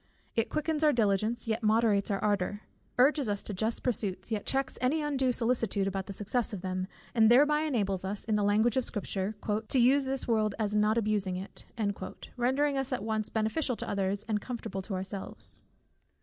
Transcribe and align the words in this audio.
It 0.35 0.49
quickens 0.49 0.83
our 0.83 0.91
diligence, 0.91 1.47
yet 1.47 1.61
moderates 1.61 2.09
our 2.09 2.17
ardour; 2.23 2.61
urges 2.97 3.29
us 3.29 3.43
to 3.43 3.53
just 3.53 3.83
pursuits, 3.83 4.31
yet 4.31 4.47
checks 4.47 4.79
any 4.81 5.03
undue 5.03 5.31
solicitude 5.31 5.85
about 5.85 6.07
the 6.07 6.11
success 6.13 6.53
of 6.53 6.61
them, 6.61 6.87
and 7.13 7.29
thereby 7.29 7.61
enables 7.61 8.03
us, 8.03 8.23
in 8.25 8.33
the 8.33 8.41
language 8.43 8.77
of 8.77 8.83
Scripture, 8.83 9.35
"to 9.67 9.79
use 9.79 10.05
this 10.05 10.27
world 10.27 10.55
as 10.57 10.75
not 10.75 10.97
abusing 10.97 11.35
it," 11.35 11.67
rendering 12.35 12.79
us 12.79 12.91
at 12.91 13.03
once 13.03 13.29
beneficial 13.29 13.75
to 13.75 13.87
others 13.87 14.25
and 14.27 14.41
comfortable 14.41 14.81
to 14.81 14.95
ourselves. 14.95 15.61